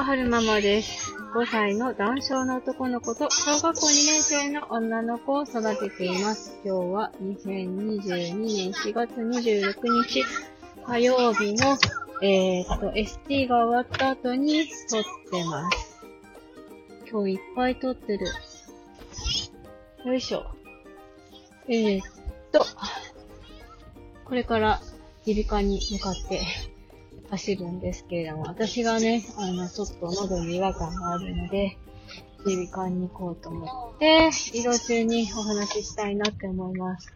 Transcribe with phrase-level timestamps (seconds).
[0.00, 1.14] は、はるままです。
[1.34, 6.58] 5歳の男性の男の子と小学校2年生の女の子を育てています。
[6.64, 10.24] 今日は2022年4月26日
[10.86, 11.76] 火曜日の、
[12.22, 16.06] えー、っと、ST が終わった後に撮ってます。
[17.10, 18.26] 今日いっぱい撮ってる。
[20.06, 20.46] よいしょ。
[21.68, 22.04] えー、っ
[22.52, 22.64] と、
[24.24, 24.80] これから
[25.26, 26.40] 耳鼻科に向かって
[27.30, 31.78] 走るんですけれども、私がね、あの、ちょっと喉に違和感があるので、
[32.44, 37.12] 耳鼻科に行こうと思って、移動中にお話ししたいなって思います。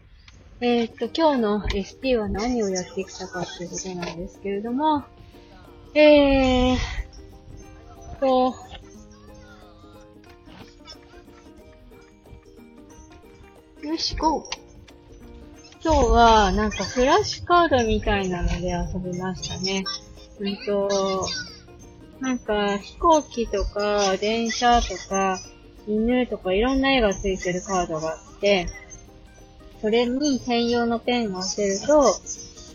[0.61, 5.03] えー、っと、今日の ST は何をやってきたかっていうことなんですけれども、
[5.93, 6.77] えー、
[8.19, 8.55] と、
[13.83, 14.64] よし、ゴー
[15.85, 19.83] 今日は、なんかフラッシュカードみたいなので遊びましたね。
[20.39, 20.89] うんと、
[22.19, 25.37] なんか飛行機とか電車とか
[25.87, 28.65] 犬とかいろんな絵がついてるカードがあって、
[29.79, 32.01] それに専用のペンを当てると、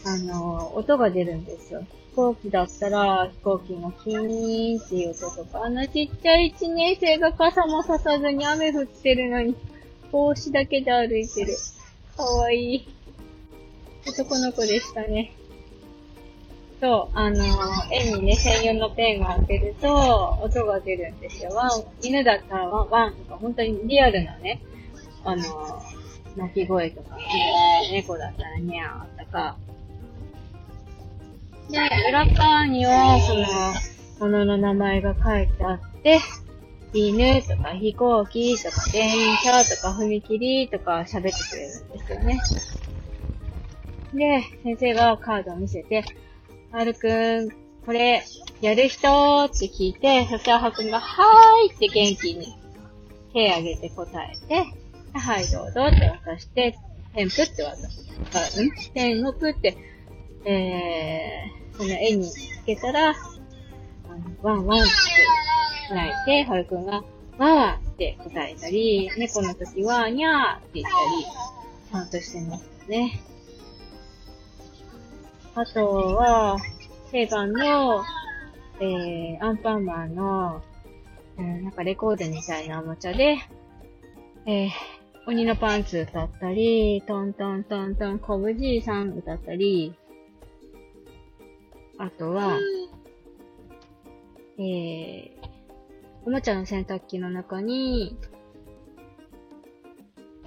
[0.06, 1.84] あの、音が出るんですよ。
[2.10, 9.56] 飛行機だったら飛行機のキーンっていう音とか、あのちっちゃい1年生が傘もささずに雨降ってるのに、
[10.12, 11.56] 帽子だけで歩いてる。
[12.16, 12.99] かわいい。
[14.06, 15.32] 男の子でしたね。
[16.80, 17.44] そう、あの、
[17.92, 21.50] 絵にね、専用のペンが当てると、音が出るんですよ。
[21.50, 21.70] ワン、
[22.02, 24.62] 犬だったらワン、ワンとか、本当にリアルなね、
[25.24, 25.42] あの、
[26.36, 27.18] 鳴き声とか、
[27.92, 29.56] 猫だったらニャーとか。
[31.70, 33.20] で、裏側には、
[34.18, 36.18] その、ものの名前が書いてあって、
[36.92, 42.40] 犬とか飛行機とか電車とか踏切とか喋ってくれるんですよね。
[44.14, 46.05] で、先生がカードを見せて、
[46.72, 47.50] はるくん、
[47.84, 48.22] これ、
[48.61, 49.44] やる人？
[49.47, 52.56] って聞いて、そしたらはるくんが、はーいって元気に
[53.32, 54.66] 手挙げて答えて、
[55.12, 56.76] はい、どうぞって渡して、
[57.15, 58.62] ペンプって渡す。
[58.62, 59.76] んペンプって、
[60.44, 63.16] えー、その絵につけたら、あの
[64.43, 67.03] ワンワンって泣いて、はるくんが、
[67.38, 71.25] ワンワンって答えたり、猫の時は、にゃーって言ったり、
[71.91, 73.20] ちゃんとしてましたね。
[75.55, 76.56] あとは、
[77.11, 78.05] 定番の、
[78.81, 80.62] えー、アンパンマンの、
[81.38, 83.38] えーなんかレコードみたいなおもちゃで、
[84.47, 84.71] えー、
[85.27, 89.94] 鬼のパンツ歌ったり、トントントントン、コブじいさん歌ったり、
[91.99, 92.59] あとは、
[94.59, 95.31] えー、
[96.25, 98.17] おもちゃの洗濯機の中に、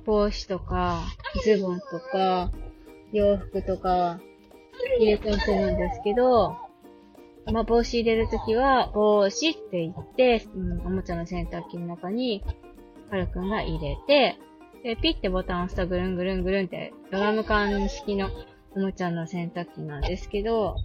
[0.06, 1.02] 帽子とか、
[1.44, 2.52] ズボンとか、
[3.12, 4.20] 洋服とか、
[5.00, 6.58] 入れ込んでるんですけど、
[7.52, 12.44] まあ、帽子入れるときは、帽子って言って、うん、おもちゃの洗濯機の中に、
[13.10, 14.38] はるくんが入れて、
[14.84, 18.30] で、ピッてボタンを押すとぐるんぐるんぐるんって、ドラム缶式の
[18.76, 20.76] おもちゃの洗濯機なんですけど、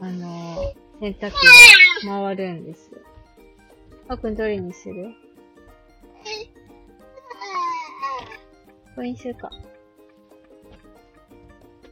[0.00, 1.30] あのー洗濯
[2.00, 2.90] 機が回るんです。
[4.06, 5.14] あくんどれにする？
[8.94, 9.50] これにするか。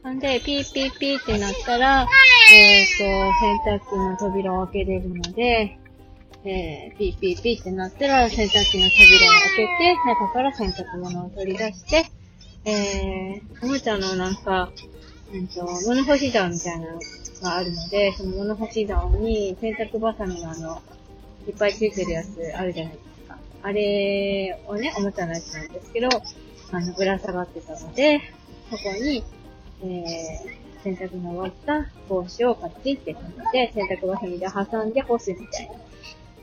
[0.03, 2.07] なんで、ピーピーピーってなったら、
[2.51, 5.77] えっ、と、洗濯機の扉を開けれるので、
[6.43, 12.09] えー、ピーピーピーってなったら、洗濯機の扉を開けて、中から洗濯物を取り出して、
[12.65, 14.71] えー、おもちゃのなんか、
[15.33, 16.99] うんと、物干し竿みたいなの
[17.43, 20.81] があるので、その物干し竿に洗濯バサミのあの、
[21.47, 23.37] いっぱいついてるやつあるじゃないですか。
[23.61, 26.09] あれをね、おもちゃのやつなんですけど、
[26.71, 28.21] あの、ぶら下がってたので、
[28.71, 29.23] そこに、
[29.83, 35.73] えー、洗濯の終わった帽子をカチって止めて、洗濯バサミで挟んで干すみたいな。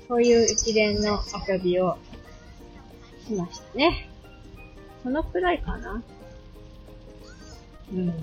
[0.09, 1.99] そういう一連の遊びを
[3.27, 4.09] しましたね。
[5.03, 6.03] そのくらいかな
[7.93, 8.15] うん。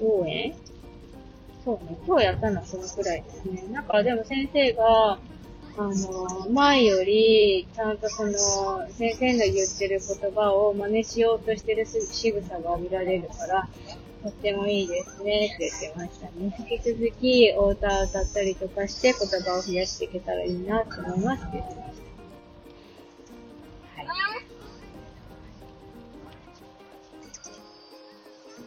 [0.00, 0.54] 応援
[1.64, 3.64] そうね、今日やったのはそのくらいですね。
[3.70, 5.18] なんかでも先生が、
[5.80, 8.32] あの、前より、ちゃんとその、
[8.90, 13.66] 先生の言ってる言葉を真似しようとしてる仕草が見られるから、
[14.22, 16.54] とってもいいですねって言ってましたね。
[16.70, 22.09] 引き続き、お歌歌ったりとかして言葉を増やしていけたらいいなと思いますって言ってました。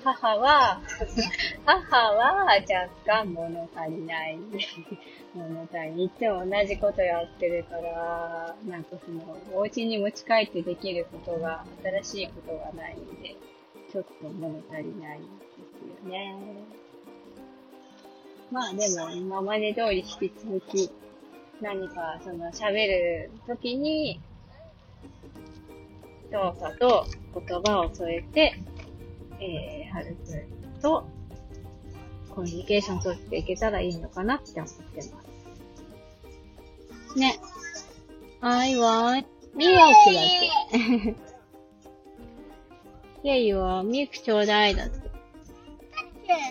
[0.03, 0.81] 母は、
[1.65, 4.37] 母は若干物足りない。
[5.33, 6.03] 物足りない。
[6.03, 13.35] いつも同じことやってるから、なんかその、お家に持ち帰ってできることが、新しいことがないんで、
[13.91, 15.25] ちょっと物足りないで
[16.01, 16.35] すよね。
[18.51, 20.91] まあでも、今まで通り引き続き、
[21.61, 24.19] 何か、その、喋るときに、
[26.31, 27.05] 動作と
[27.47, 28.55] 言葉を添えて、
[29.39, 30.35] えー、はるく
[30.77, 31.05] んと、
[32.29, 35.13] コミュニケーション取っていけたらいいのかなって思ってます。
[37.17, 37.39] ね。
[38.41, 39.25] I want
[39.55, 39.93] milk だっ
[40.71, 41.15] て。
[43.23, 44.99] いやいや、ミルクちょうだいだって。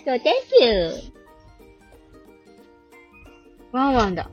[0.04, 0.22] そう、Thank
[0.60, 0.92] you!
[3.72, 4.30] ワンワンだ。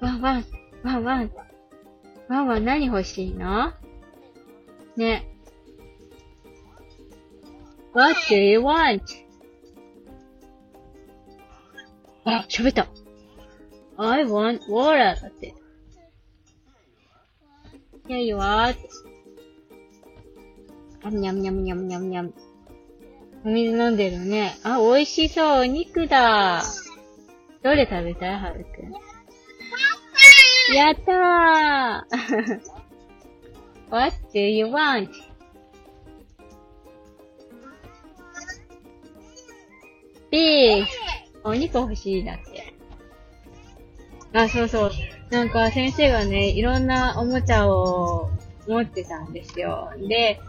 [0.00, 0.44] ワンワン、
[0.82, 1.30] ワンワン。
[2.28, 3.72] ワンワン何欲しいの？
[4.96, 5.28] ね。
[7.94, 9.02] What do you want?
[12.24, 12.86] あ、喋った。
[13.96, 15.54] I want water だって。
[18.08, 18.38] いやいや
[21.04, 22.32] あにゃんにゃんにゃんにゃんにゃん。
[23.44, 24.56] お水飲んでるね。
[24.62, 25.60] あ、美味しそう。
[25.62, 26.62] お肉だ。
[27.62, 28.92] どれ食べたいはるくん？
[30.74, 32.60] やったー
[33.90, 35.10] !What do you want?
[40.32, 40.86] ビー
[41.44, 42.74] お肉欲しいだって。
[44.32, 44.90] あ、そうそう。
[45.30, 48.30] なんか先生がね、いろんなおもちゃを
[48.66, 49.90] 持ってたんですよ。
[50.08, 50.40] で、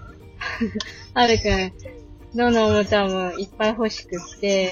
[1.14, 1.74] はるくん、
[2.38, 4.72] どのおもちゃもいっぱい欲しくって、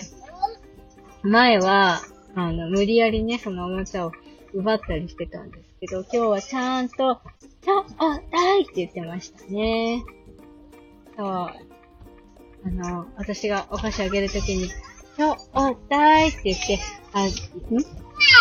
[1.23, 1.99] 前は、
[2.33, 4.13] あの、無理やりね、そのおもちゃを
[4.53, 7.19] 奪ったりしてたんですけど、今日はちゃんと、
[7.61, 10.03] ちょ、お、だいって言ってましたね。
[11.17, 11.27] そう。
[11.27, 11.53] あ
[12.65, 14.69] の、私がお菓子あげるときに、
[15.21, 16.79] ちょ、お、だいって言って、
[17.13, 17.31] あ、ん？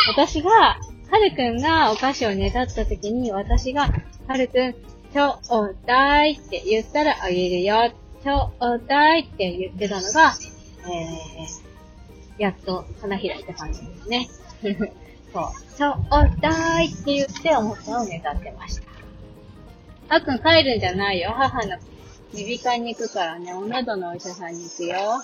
[0.09, 0.79] 私が、は
[1.19, 3.93] るくんがお菓子をねだったときに、私が、
[4.27, 4.73] はるくん、
[5.13, 7.93] ちょ、お、だいって言ったらあげるよ。
[8.25, 10.33] ちょ、お、だいって言ってたのが、
[10.91, 14.31] えー、やっと花開いた感じですね。
[15.35, 15.43] そう。
[15.77, 18.85] そう、おだいって言っておもちゃをねだってました。
[20.09, 21.35] あっくん帰るんじゃないよ。
[21.37, 21.77] 母の
[22.33, 25.23] 耳鼻科に行くからね、お喉のお医者さんに行くよ。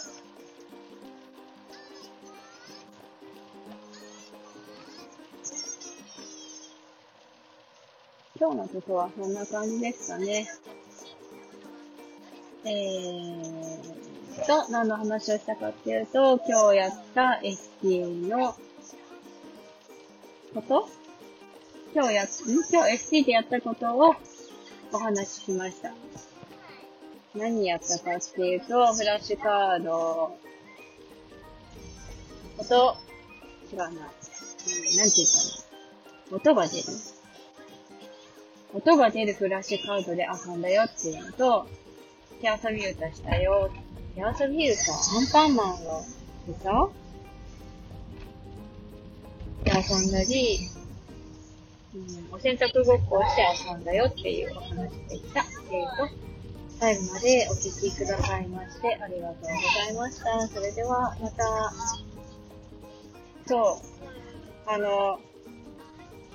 [8.39, 10.47] 今日のことはそんな感じですかね。
[12.65, 18.55] えー、と、何の話をしたかっていうと、今日やった ST の
[20.53, 20.89] こと？
[21.95, 22.27] 今日や、ん？
[22.71, 24.15] 今日 ST でやったことを
[24.93, 25.93] お話ししました。
[27.35, 30.37] 何やったかっていうと、フラッシュカード
[32.59, 32.97] 音、
[33.73, 33.87] 違うな。
[33.87, 34.13] うん、なんて
[35.17, 35.29] 言っ
[36.29, 36.37] たの？
[36.37, 36.83] 音が出る。
[38.77, 41.67] 音が出るフラッシュカードで遊んだよっていうのと、
[42.43, 43.71] 手遊び歌したよ
[44.15, 46.05] 手遊び歌、アンパンマンの
[46.47, 46.91] 歌？
[49.65, 50.59] で遊んだり、
[51.95, 55.41] うん、お洗濯ごっこをして遊んだよっていうお話でした。
[55.41, 56.15] えーと、
[56.79, 59.53] 最後までお聞きくださいましてありがとうござ
[59.91, 60.49] いました。
[60.49, 61.73] それではまた、
[63.47, 63.81] そ
[64.67, 65.19] う、あの、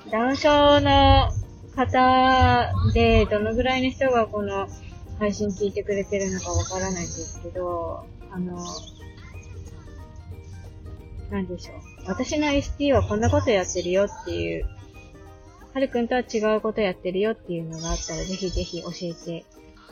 [0.10, 1.32] ダウン症の
[1.76, 4.68] 方で、どのぐらいの人がこの
[5.20, 8.58] 配信聞いてくれてるのかわからないんですけど、あの、
[11.30, 11.76] なんでしょう。
[12.08, 14.66] 私の ST はこんなことやってるよっていう、
[15.74, 19.44] はるくんとは違うことやってるよっていうのがあったら、ぜひぜひ教えてい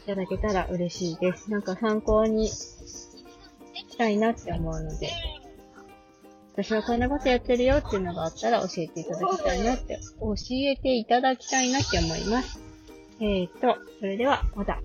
[0.06, 1.50] ただけたら嬉しいです。
[1.50, 5.10] なんか参考にしたいなって思うので、
[6.62, 12.60] 私はこんなことやってるよっていうのがあったら教えていただきたいなって、教えていただきたいなって思います。
[13.22, 14.82] えーと、それではまた。